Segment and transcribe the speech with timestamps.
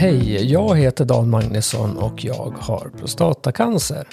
[0.00, 4.08] Hej, jag heter Dan Magnusson och jag har prostatacancer.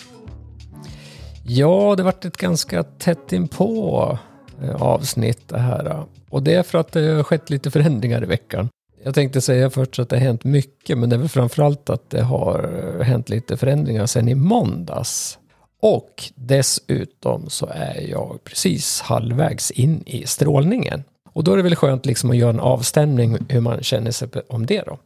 [1.44, 4.18] Ja, det varit ett ganska tätt inpå
[4.64, 6.04] eh, avsnitt det här.
[6.30, 8.70] Och det är för att det har skett lite förändringar i veckan.
[9.04, 12.10] Jag tänkte säga först att det har hänt mycket, men det är väl framförallt att
[12.10, 15.38] det har hänt lite förändringar sen i måndags.
[15.82, 21.04] Och dessutom så är jag precis halvvägs in i strålningen.
[21.34, 24.28] Och då är det väl skönt liksom att göra en avstämning hur man känner sig
[24.50, 25.00] om det då.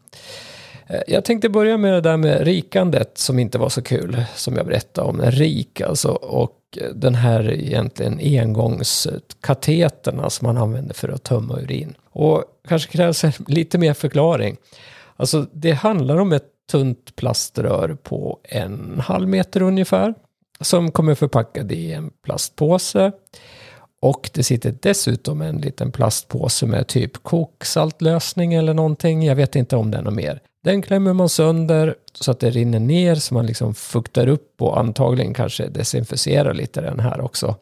[0.89, 4.55] Eh, jag tänkte börja med det där med rikandet som inte var så kul, som
[4.55, 5.21] jag berättade om.
[5.21, 6.55] Rik alltså, och
[6.93, 11.95] den här egentligen engångskateterna som man använder för att tömma urin.
[12.11, 14.57] Och kanske krävs lite mer förklaring.
[15.15, 20.13] Alltså det handlar om ett tunt plaströr på en halv meter ungefär.
[20.61, 23.11] Som kommer förpackad i en plastpåse.
[24.01, 29.25] Och det sitter dessutom en liten plastpåse med typ koksaltlösning eller någonting.
[29.25, 30.41] Jag vet inte om det är något mer.
[30.63, 34.79] Den klämmer man sönder så att det rinner ner så man liksom fuktar upp och
[34.79, 37.55] antagligen kanske desinficerar lite den här också.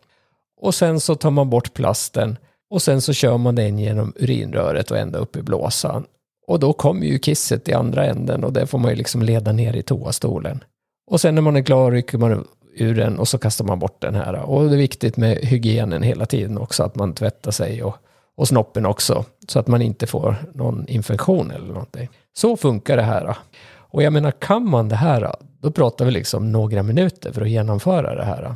[0.61, 2.37] Och sen så tar man bort plasten
[2.69, 6.05] och sen så kör man den genom urinröret och ända upp i blåsan.
[6.47, 9.51] Och då kommer ju kisset i andra änden och det får man ju liksom leda
[9.51, 10.63] ner i toastolen.
[11.11, 14.01] Och sen när man är klar rycker man ur den och så kastar man bort
[14.01, 14.33] den här.
[14.33, 17.95] Och det är viktigt med hygienen hela tiden också, att man tvättar sig och,
[18.37, 19.25] och snoppen också.
[19.47, 22.09] Så att man inte får någon infektion eller någonting.
[22.33, 23.37] Så funkar det här.
[23.75, 27.49] Och jag menar, kan man det här, då pratar vi liksom några minuter för att
[27.49, 28.55] genomföra det här.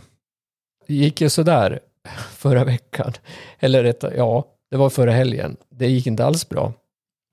[0.87, 1.79] Det gick ju sådär
[2.31, 3.13] förra veckan.
[3.59, 5.57] Eller rätt, ja, det var förra helgen.
[5.69, 6.73] Det gick inte alls bra.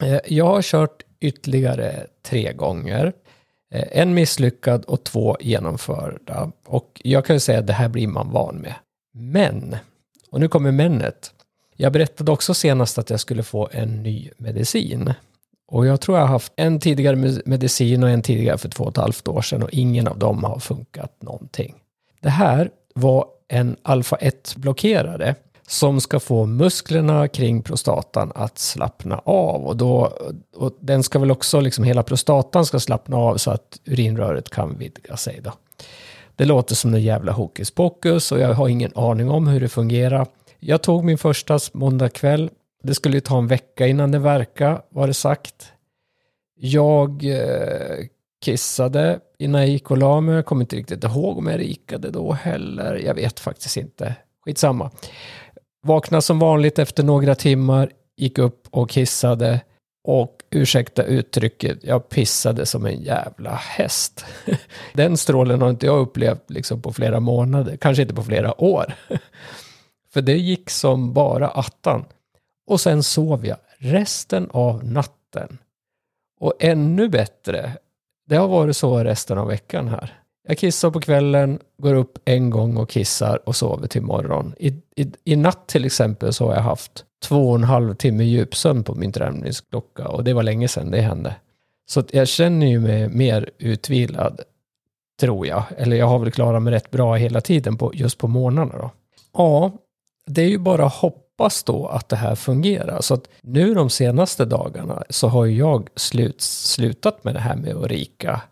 [0.05, 3.13] Eh, jag har kört ytterligare tre gånger.
[3.75, 6.53] Eh, en misslyckad och två genomförda.
[6.67, 8.75] Och jag kan ju säga att det här blir man van med.
[9.15, 9.77] Men,
[10.31, 11.33] och nu kommer männet.
[11.81, 15.13] Jag berättade också senast att jag skulle få en ny medicin.
[15.69, 18.91] Och jag tror jag har haft en tidigare medicin och en tidigare för två och
[18.91, 21.75] ett halvt år sedan och ingen av dem har funkat någonting.
[22.21, 25.35] Det här var en alfa-1-blockerare
[25.69, 29.67] som ska få musklerna kring prostatan att slappna av.
[29.67, 30.13] Och, då,
[30.57, 34.79] och den ska väl också, liksom hela prostatan ska slappna av så att urinröret kan
[34.79, 35.41] vidga sig.
[35.45, 35.53] Då.
[36.37, 39.69] Det låter som en jävla hokus pokus och jag har ingen aning om hur det
[39.69, 40.27] fungerar.
[40.61, 42.51] Jag tog min första måndag kväll.
[42.83, 45.73] Det skulle ju ta en vecka innan det verkade, var det sagt.
[46.55, 48.07] Jag eh,
[48.45, 50.35] kissade innan jag gick och la mig.
[50.35, 52.95] Jag kommer inte riktigt ihåg om jag rikade då heller.
[52.97, 54.15] Jag vet faktiskt inte.
[54.45, 54.91] Skitsamma.
[55.83, 59.61] Vaknade som vanligt efter några timmar, gick upp och kissade.
[60.05, 64.25] Och ursäkta uttrycket, jag pissade som en jävla häst.
[64.95, 68.95] Den strålen har inte jag upplevt liksom på flera månader, kanske inte på flera år.
[70.13, 72.05] För det gick som bara attan.
[72.67, 75.59] Och sen sov jag resten av natten.
[76.41, 77.73] Och ännu bättre,
[78.27, 80.15] det har varit så resten av veckan här.
[80.49, 84.55] Jag kissar på kvällen, går upp en gång och kissar och sover till morgon.
[84.59, 88.25] I, i, i natt till exempel så har jag haft två och en halv timme
[88.25, 91.35] djupsömn på min träningsklocka och det var länge sedan det hände.
[91.87, 94.41] Så jag känner ju mig mer utvilad,
[95.21, 95.63] tror jag.
[95.77, 98.91] Eller jag har väl klarat mig rätt bra hela tiden på, just på morgnarna då.
[99.33, 99.73] Ja,
[100.29, 103.01] det är ju bara att hoppas då att det här fungerar.
[103.01, 107.57] Så att nu de senaste dagarna så har ju jag slut, slutat med det här
[107.57, 108.43] med att rika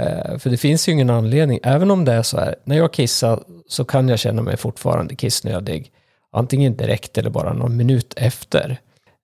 [0.00, 2.92] Eh, för det finns ju ingen anledning, även om det är så här, när jag
[2.92, 5.92] kissar så kan jag känna mig fortfarande kissnödig.
[6.32, 8.80] Antingen direkt eller bara någon minut efter.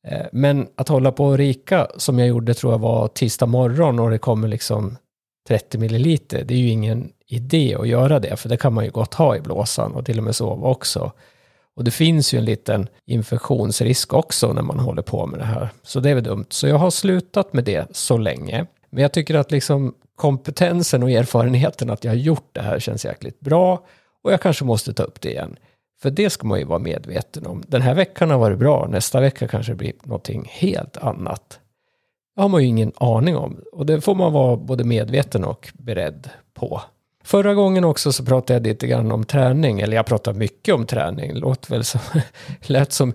[0.09, 3.99] Eh, men att hålla på och rika, som jag gjorde tror jag var tisdag morgon
[3.99, 4.97] och det kommer liksom
[5.49, 8.91] 30 milliliter, det är ju ingen idé att göra det, för det kan man ju
[8.91, 11.13] gott ha i blåsan och till och med sova också.
[11.81, 15.69] Och det finns ju en liten infektionsrisk också när man håller på med det här.
[15.83, 16.47] Så det är väl dumt.
[16.49, 18.67] Så jag har slutat med det så länge.
[18.91, 23.05] Men jag tycker att liksom kompetensen och erfarenheten att jag har gjort det här känns
[23.05, 23.85] jäkligt bra
[24.25, 25.57] och jag kanske måste ta upp det igen.
[26.03, 27.63] För det ska man ju vara medveten om.
[27.67, 31.61] Den här veckan har varit bra, nästa vecka kanske det blir någonting helt annat.
[32.37, 35.69] Det har man ju ingen aning om och det får man vara både medveten och
[35.75, 36.81] beredd på.
[37.25, 40.87] Förra gången också så pratade jag lite grann om träning, eller jag pratade mycket om
[40.87, 42.01] träning, låt väl som,
[42.61, 43.13] lät som,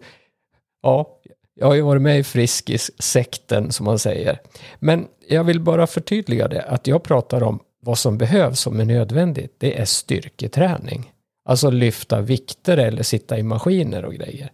[0.81, 1.19] ja,
[1.55, 4.39] jag har ju varit med i Friskis-sekten som man säger.
[4.79, 8.85] Men jag vill bara förtydliga det, att jag pratar om vad som behövs, som är
[8.85, 9.55] nödvändigt.
[9.57, 11.11] Det är styrketräning.
[11.45, 14.51] Alltså lyfta vikter eller sitta i maskiner och grejer.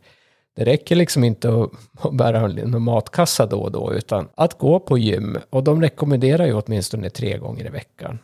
[0.55, 1.71] Det räcker liksom inte att
[2.13, 5.37] bära en matkassa då och då, utan att gå på gym.
[5.49, 8.19] Och de rekommenderar ju åtminstone tre gånger i veckan.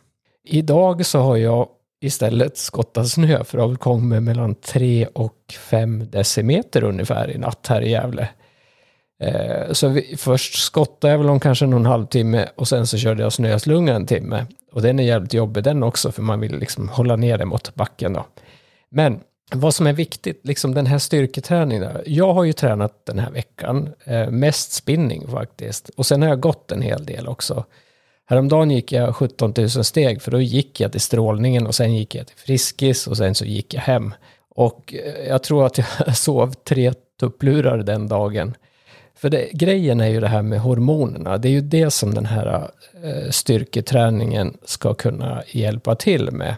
[0.49, 1.67] Idag så har jag
[2.01, 7.67] istället skottat snö, för det har kommit mellan tre och fem decimeter ungefär i natt
[7.67, 8.29] här i Gävle.
[9.23, 13.23] Eh, så vi, först skottade jag väl om kanske någon halvtimme och sen så körde
[13.23, 14.45] jag snöslunga en timme.
[14.71, 17.75] Och den är jävligt jobbig den också för man vill liksom hålla ner det mot
[17.75, 18.25] backen då.
[18.89, 19.19] Men
[19.51, 21.91] vad som är viktigt, liksom den här styrketräningen.
[22.05, 25.89] Jag har ju tränat den här veckan, eh, mest spinning faktiskt.
[25.89, 27.65] Och sen har jag gått en hel del också.
[28.29, 32.15] Häromdagen gick jag 17 000 steg för då gick jag till strålningen och sen gick
[32.15, 34.13] jag till Friskis och sen så gick jag hem.
[34.49, 35.87] Och eh, jag tror att jag
[36.17, 38.55] sov tre tupplurar den dagen.
[39.15, 41.37] För det, grejen är ju det här med hormonerna.
[41.37, 42.71] Det är ju det som den här
[43.03, 46.55] eh, styrketräningen ska kunna hjälpa till med.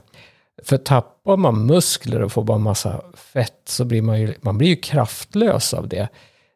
[0.64, 3.02] För tappar man muskler och får bara massa
[3.34, 6.08] fett så blir man ju, man blir ju kraftlös av det.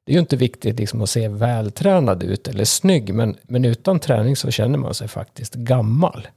[0.06, 4.00] Det är ju inte viktigt liksom att se vältränad ut eller snygg, men, men utan
[4.00, 6.28] träning så känner man sig faktiskt gammal.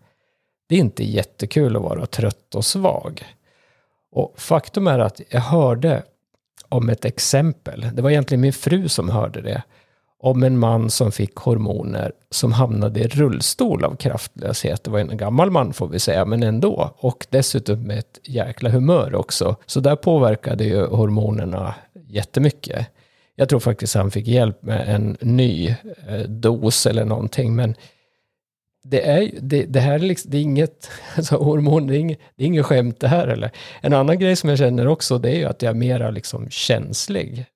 [0.69, 3.23] Det är inte jättekul att vara trött och svag.
[4.13, 6.03] Och faktum är att jag hörde
[6.69, 9.63] om ett exempel, det var egentligen min fru som hörde det,
[10.19, 14.85] om en man som fick hormoner som hamnade i rullstol av kraftlöshet.
[14.85, 16.95] Det var en gammal man får vi säga, men ändå.
[16.97, 19.57] Och dessutom med ett jäkla humör också.
[19.67, 21.75] Så där påverkade ju hormonerna
[22.09, 22.87] jättemycket.
[23.37, 25.69] Jag tror faktiskt han fick hjälp med en ny
[26.09, 27.75] eh, dos eller någonting, men
[28.85, 32.19] det, är, det, det här är, liksom, det är inget, alltså hormon, det är inget,
[32.37, 33.51] det är inget skämt det här eller.
[33.81, 36.51] En annan grej som jag känner också, det är ju att jag är mera liksom
[36.51, 37.47] känslig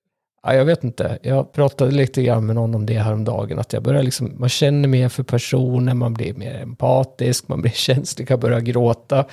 [0.43, 1.19] Ja, jag vet inte.
[1.23, 3.59] Jag pratade lite grann med någon om det häromdagen.
[3.59, 7.71] Att jag börjar liksom, man känner mer för personen, man blir mer empatisk, man blir
[7.75, 9.25] känslig, kan börja gråta.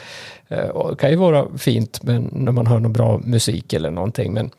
[0.47, 3.91] Eh, och det kan ju vara fint men när man hör någon bra musik eller
[3.91, 4.33] någonting.
[4.33, 4.49] Men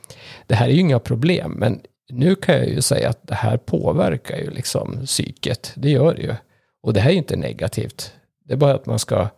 [0.46, 1.52] det här är ju inga problem.
[1.52, 1.80] Men
[2.10, 5.72] nu kan jag ju säga att det här påverkar ju liksom psyket.
[5.76, 6.34] Det gör det ju.
[6.82, 8.12] Och det här är ju inte negativt.
[8.44, 9.28] Det är bara att man ska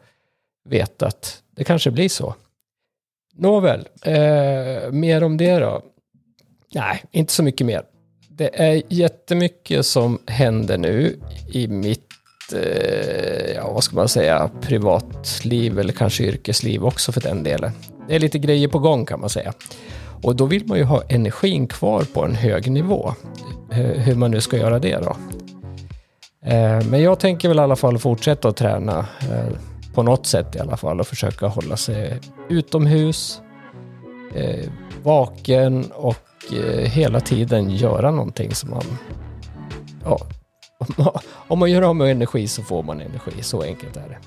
[0.69, 2.35] veta att det kanske blir så.
[3.35, 5.83] Nåväl, eh, mer om det då.
[6.75, 7.83] Nej, inte så mycket mer.
[8.29, 11.21] Det är jättemycket som händer nu
[11.53, 12.09] i mitt,
[12.55, 17.73] eh, ja vad ska man säga, privatliv eller kanske yrkesliv också för den delen.
[18.09, 19.53] Det är lite grejer på gång kan man säga.
[20.23, 23.15] Och då vill man ju ha energin kvar på en hög nivå.
[23.71, 25.17] Hur man nu ska göra det då.
[26.45, 29.57] Eh, men jag tänker väl i alla fall fortsätta att träna eh,
[29.95, 33.41] på något sätt i alla fall och försöka hålla sig utomhus,
[34.35, 34.71] eh,
[35.03, 36.17] vaken och
[36.53, 38.85] Eh, hela tiden göra någonting som man...
[40.05, 40.21] Ja,
[41.49, 44.19] om man gör av med energi så får man energi, så enkelt är det.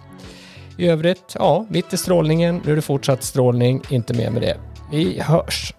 [0.83, 4.57] I övrigt, ja, mitt i strålningen, nu är det fortsatt strålning, inte mer med det.
[4.91, 5.73] Vi hörs!